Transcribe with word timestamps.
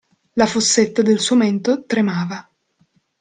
La 0.33 0.47
fossetta 0.47 1.03
del 1.03 1.19
suo 1.19 1.35
mento 1.41 1.75
tremava. 1.93 2.41